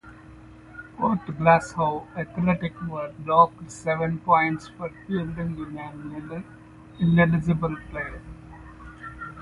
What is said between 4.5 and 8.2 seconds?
for fielding an ineligible player.